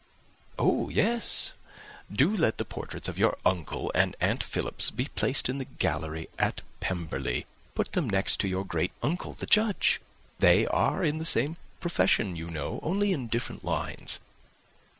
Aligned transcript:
"Oh 0.57 0.89
yes. 0.89 1.53
Do 2.11 2.35
let 2.35 2.57
the 2.57 2.65
portraits 2.65 3.07
of 3.07 3.19
your 3.19 3.37
uncle 3.45 3.91
and 3.93 4.15
aunt 4.19 4.43
Philips 4.43 4.89
be 4.89 5.09
placed 5.09 5.47
in 5.47 5.59
the 5.59 5.65
gallery 5.65 6.27
at 6.39 6.61
Pemberley. 6.79 7.45
Put 7.75 7.91
them 7.91 8.09
next 8.09 8.39
to 8.39 8.47
your 8.47 8.65
great 8.65 8.93
uncle 9.03 9.33
the 9.33 9.45
judge. 9.45 10.01
They 10.39 10.65
are 10.65 11.03
in 11.05 11.19
the 11.19 11.23
same 11.23 11.57
profession, 11.79 12.35
you 12.35 12.49
know, 12.49 12.79
only 12.81 13.13
in 13.13 13.27
different 13.27 13.63
lines. 13.63 14.17